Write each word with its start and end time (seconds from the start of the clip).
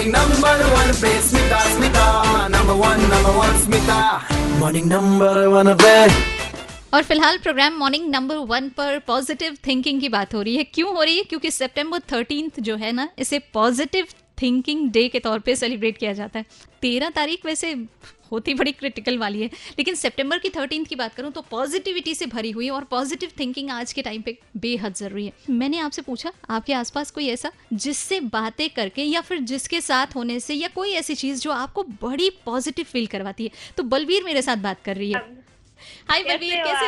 Morning 0.00 0.14
number 0.14 0.74
one 0.74 1.00
पे 1.02 1.08
Smita 1.22 1.58
Smita 1.74 2.04
number 2.48 2.76
one 2.82 3.00
number 3.00 3.32
one 3.38 3.56
Smita 3.64 3.96
morning 4.60 4.86
number 4.88 5.50
one 5.50 5.68
पे 5.82 6.08
और 6.94 7.02
फ़िलहाल 7.02 7.38
प्रोग्राम 7.38 7.76
मॉर्निंग 7.78 8.10
नंबर 8.10 8.36
वन 8.36 8.68
पर 8.68 8.98
पॉजिटिव 8.98 9.56
थिंकिंग 9.66 10.00
की 10.00 10.08
बात 10.08 10.34
हो 10.34 10.42
रही 10.42 10.56
है। 10.56 10.64
क्यों 10.64 10.94
हो 10.96 11.02
रही 11.02 11.16
है? 11.16 11.22
क्योंकि 11.22 11.50
सितंबर 11.50 11.98
थर्टींथ 12.12 12.60
जो 12.60 12.76
है 12.76 12.92
ना, 12.92 13.08
इसे 13.18 13.38
पॉजिटिव 13.38 14.06
थिंकिंग 14.42 14.90
डे 14.92 15.08
के 15.08 15.20
तौर 15.20 15.38
पे 15.40 15.56
सेलिब्रेट 15.56 15.98
किया 15.98 16.12
जाता 16.12 16.38
है। 16.38 16.44
तेरह 16.82 17.10
तारीख 17.10 17.44
वैसे 17.46 17.72
होती 18.32 18.52
बड़ी 18.54 18.72
क्रिटिकल 18.72 19.16
वाली 19.18 19.40
है 19.42 19.46
लेकिन 19.78 19.94
सितंबर 19.94 20.38
की 20.38 20.48
थर्टींथ 20.48 20.84
की 20.84 20.96
बात 20.96 21.14
करूँ 21.14 21.30
तो 21.32 21.40
पॉजिटिविटी 21.50 22.14
से 22.14 22.26
भरी 22.26 22.50
हुई 22.50 22.68
और 22.68 22.84
पॉजिटिव 22.84 23.30
थिंकिंग 23.38 23.70
आज 23.70 23.92
के 23.92 24.02
टाइम 24.02 24.22
पे 24.22 24.36
बेहद 24.56 24.94
ज़रूरी 24.94 25.24
है। 25.26 25.32
मैंने 25.52 25.78
आपसे 25.78 26.02
पूछा 26.02 26.32
आपके 26.50 26.72
आसपास 26.72 27.10
कोई 27.10 27.28
ऐसा 27.28 27.50
जिससे 27.74 28.20
बातें 28.30 28.68
करके 28.70 29.02
या 29.02 29.20
फिर 29.20 29.38
जिसके 29.42 29.80
साथ 29.80 30.14
होने 30.16 30.38
से 30.40 30.54
या 30.54 30.68
कोई 30.74 30.92
ऐसी 30.94 31.14
चीज़ 31.14 31.40
जो 31.40 31.50
आपको 31.52 31.82
बड़ी 32.02 32.28
पॉजिटिव 32.44 32.84
फील 32.84 33.06
करवाती 33.06 33.44
है? 33.44 33.50
तो 33.76 33.82
बलबीर 33.84 34.24
मेरे 34.24 34.42
साथ 34.42 34.56
बात 34.58 34.82
कर 34.84 34.96
रही 34.96 35.12
है। 35.12 35.20
हाय 36.10 36.22
बलवीर 36.24 36.56
कैसे? 36.56 36.86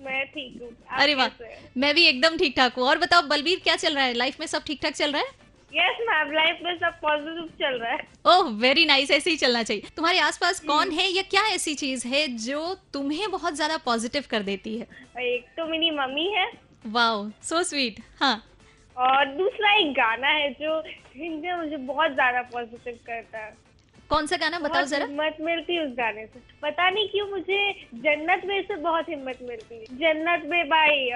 मैं 0.00 0.24
ठीक 0.26 0.60
हूँ। 0.62 0.70
अरे 0.98 1.14
वाह 1.14 1.28
मैं 1.76 1.94
भी 1.94 2.04
एकदम 2.06 2.36
ठीक 2.36 2.56
ठाक 2.56 2.74
हूँ। 2.74 2.84
और 2.84 2.98
बताओ 2.98 3.22
बलबीर 3.28 3.60
क्या 3.60 3.76
चल 3.76 3.94
रहा 3.94 4.04
है? 4.04 4.14
लाइफ 4.14 4.40
में 4.40 4.46
सब 4.46 4.64
ठीक 4.64 4.80
ठाक 4.82 4.94
चल 4.94 5.12
रहा 5.12 5.22
है? 5.22 5.28
यस 5.72 5.98
मैम 6.00 6.30
लाइफ 6.32 6.58
में 6.62 6.76
सब 6.78 6.94
पॉजिटिव 7.00 7.48
चल 7.60 7.78
रहा 7.78 7.90
है। 7.92 8.06
ओह 8.26 8.48
वेरी 8.60 8.84
नाइस 8.86 9.10
ऐसे 9.10 9.30
ही 9.30 9.36
चलना 9.36 9.62
चाहिए। 9.62 9.82
तुम्हारे 9.96 10.18
आसपास 10.20 10.60
कौन 10.60 10.90
है? 10.90 11.08
या 11.08 11.22
क्या 11.30 11.42
ऐसी 11.54 11.74
चीज़ 11.74 12.06
है 12.08 12.26
जो 12.38 12.74
तुम्हें 12.92 13.30
बहुत 13.30 13.54
ज़्यादा 13.54 13.76
पॉजिटिव 13.84 14.24
कर 14.30 14.42
देती 14.42 14.76
है? 14.78 14.86
एक 15.20 15.46
तो 15.56 15.66
मेरी 15.66 15.90
मम्मी 15.90 16.26
है। 16.32 16.50
वाओ 16.88 17.28
सो 17.42 17.62
स्वीट 17.64 18.00
हाँ। 18.20 18.36
और 18.96 19.24
दूसरा 19.34 19.72
एक 19.74 19.92
गाना 19.94 20.28
है 20.28 20.50
जो 20.54 20.78
हिंदी 21.16 21.54
मुझे 21.54 21.76
बहुत 21.76 22.12
ज़्यादा 22.12 22.42
पॉजिटिव 22.52 22.98
करता 23.06 23.38
है। 23.38 23.56
कौन 24.10 24.26
सा 24.26 24.36
गाना 24.36 24.58
बताओ 24.58 24.84
जरा? 24.84 25.06
हिम्मत 25.06 25.36
मिलती 25.40 25.74
है 25.74 25.86
उस 25.86 25.92
गाने 25.92 26.26
से। 26.26 26.40
पता 26.62 26.90
नहीं 26.90 27.08
क्यों 27.08 27.28
मुझे 27.28 27.72
जन्नत 27.94 28.42
में 28.46 28.62
से 28.62 28.76
बहुत 28.76 29.08
हिम्मत 29.08 29.38
मिलती 29.42 29.74
है। 29.74 29.84
जन्नत 29.84 30.42
में 30.46 30.68
बाई 30.68 31.10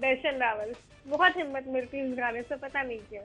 दर्शन 0.00 0.38
रावल। 0.38 0.74
बहुत 1.06 1.36
हिम्मत 1.36 1.64
मिलती 1.68 1.98
है 1.98 2.12
उस 2.12 2.18
गाने 2.18 2.42
से 2.42 2.56
पता 2.56 2.82
नहीं 2.82 2.98
क्यों। 2.98 3.22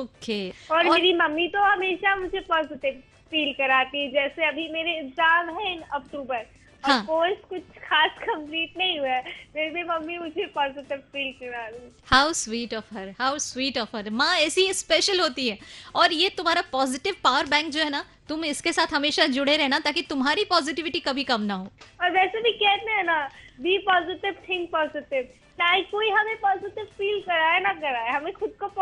ओके। 0.00 0.50
okay. 0.50 0.70
और, 0.70 0.88
और, 0.88 0.94
मेरी 0.94 1.14
मम्मी 1.14 1.48
तो 1.48 1.58
हमेशा 1.58 2.16
मुझे 2.16 2.40
पॉजिटिव 2.40 3.02
फील 3.30 3.52
कराती 3.54 4.02
है 4.02 4.10
जैसे 4.12 4.46
अभी 4.48 4.68
मेरे 4.72 4.98
एग्ज़ाम 4.98 5.58
है 5.58 5.72
इन 5.72 5.82
अक्टूबर 5.94 6.46
और 6.84 6.90
हाँ। 6.90 7.04
कोर्स 7.06 7.38
कुछ 7.48 7.78
खास 7.84 8.18
कंप्लीट 8.20 8.76
नहीं 8.78 8.98
हुआ 8.98 9.08
है 9.08 9.22
फिर 9.52 9.70
भी 9.72 9.82
मम्मी 9.84 10.18
मुझे 10.18 10.44
पॉजिटिव 10.54 10.98
फील 11.12 11.32
करा 11.40 11.66
रही 11.66 11.90
how 12.10 12.32
sweet 12.40 12.74
of 12.74 12.94
her 12.94 13.08
how 13.20 13.38
sweet 13.40 13.78
of 13.78 13.96
her 13.96 14.10
माँ 14.12 14.34
ऐसी 14.38 14.72
स्पेशल 14.74 15.20
होती 15.20 15.48
है। 15.48 15.58
और 15.94 16.12
ये 16.12 16.28
तुम्हारा 16.36 16.62
पॉजिटिव 16.72 17.14
पावर 17.24 17.46
बैंक 17.46 17.72
जो 17.72 17.80
है 17.80 17.90
ना 17.90 18.04
तुम 18.28 18.44
इसके 18.44 18.72
साथ 18.72 18.94
हमेशा 18.94 19.26
जुड़े 19.34 19.56
रहना 19.56 19.78
ताकि 19.80 20.02
तुम्हारी 20.10 20.44
पॉजिटिविटी 20.44 21.00
कभी 21.00 21.24
कम 21.24 21.42
ना 21.42 21.54
हो। 21.54 21.66
और 22.02 22.10
वैसे 22.12 22.42
भी 22.42 22.52
कहते 22.54 22.92
हैं 22.92 23.04
ना 23.04 23.18
बी 23.60 23.76
पॉजिटिव 23.84 24.36
थिंक 24.48 24.70
पॉजिटिव 24.72 25.22
चाहे 25.58 25.80
कोई 25.90 26.10
हमें 26.10 26.36
पॉजिटिव 26.40 26.84
फील 26.98 27.20
कराए 27.20 27.60
ना 27.60 27.72
कराए 27.74 28.07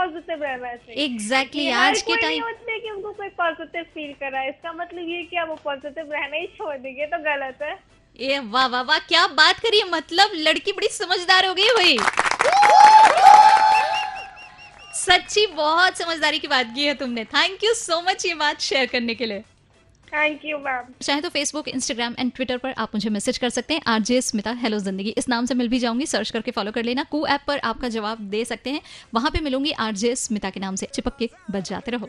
पॉजिटिव 0.06 0.42
रहना 0.42 0.74
चाहिए 0.74 1.04
एग्जैक्टली 1.04 1.62
ये 1.64 1.72
आज 1.74 2.02
के 2.02 2.16
टाइम 2.16 2.42
उसने 2.44 2.78
कि 2.80 2.90
उनको 2.90 3.12
कोई 3.12 3.28
पॉजिटिव 3.38 3.82
फील 3.94 4.12
कराए। 4.20 4.48
इसका 4.48 4.72
मतलब 4.72 5.08
ये 5.08 5.22
कि 5.22 5.36
आप 5.36 5.48
वो 5.48 5.54
पॉजिटिव 5.64 6.12
रहना 6.12 6.36
ही 6.36 6.46
छोड़ 6.56 6.76
देंगे 6.76 7.06
तो 7.06 7.18
गलत 7.24 7.62
है। 7.62 7.78
ये 8.18 8.38
वाह 8.52 8.66
वाह 8.66 8.82
वाह 8.82 8.98
क्या 9.08 9.26
बात 9.40 9.58
करिए 9.60 9.84
मतलब 9.90 10.30
लड़की 10.36 10.72
बड़ी 10.72 10.88
समझदार 10.88 11.46
हो 11.46 11.54
गई 11.54 11.68
भाई। 11.78 11.98
सच्ची 14.94 15.46
बहुत 15.46 15.98
समझदारी 15.98 16.38
की 16.38 16.48
बात 16.48 16.72
की 16.74 16.86
है 16.86 16.94
तुमने। 16.94 17.24
थैंक 17.34 17.64
यू 17.64 17.74
सो 17.74 18.00
मच 18.08 18.26
ये 18.26 18.34
बात 18.36 18.60
शेयर 18.60 18.86
करने 18.86 19.14
के 19.14 19.26
लिए। 19.26 19.42
थैंक 20.12 20.44
यू 20.44 20.58
मैम 20.58 20.92
चाहे 21.02 21.20
तो 21.20 21.28
फेसबुक 21.28 21.68
इंस्टाग्राम 21.68 22.14
एंड 22.18 22.32
ट्विटर 22.32 22.58
पर 22.58 22.74
आप 22.78 22.94
मुझे 22.94 23.10
मैसेज 23.10 23.38
कर 23.38 23.48
सकते 23.48 23.74
हैं। 23.74 23.80
आरजे, 23.86 24.20
स्मिता 24.20 24.50
हेलो 24.52 24.78
ज़िंदगी। 24.78 25.14
इस 25.18 25.28
नाम 25.28 25.46
से 25.46 25.54
मिल 25.54 25.68
भी 25.68 25.78
जाऊँगी। 25.78 26.06
सर्च 26.06 26.30
करके 26.30 26.50
फॉलो 26.50 26.72
कर 26.72 26.84
लेना। 26.84 27.02
कू 27.02 27.26
ऐप 27.26 27.40
पर 27.46 27.58
आपका 27.64 27.88
जवाब 27.88 28.20
दे 28.30 28.44
सकते 28.44 28.70
हैं। 28.70 28.80
वहाँ 29.14 29.30
पे 29.30 29.40
मिलूँगी 29.40 29.72
आरजे, 29.72 30.14
स्मिता 30.16 30.50
के 30.50 30.60
नाम 30.60 30.76
से। 30.76 30.86
चिपक 30.86 31.16
के 31.18 31.30
बच 31.50 31.68
जाते 31.70 31.90
रहो। 31.90 32.08